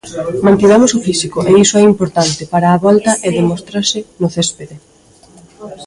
Mantivemos 0.45 0.91
o 0.97 1.03
físico 1.07 1.39
e 1.49 1.51
iso 1.63 1.75
é 1.81 1.83
importante 1.91 2.41
para 2.53 2.67
a 2.71 2.81
volta 2.85 3.11
e 3.25 3.27
demóstrase 3.37 3.99
no 4.21 4.27
céspede. 4.35 4.75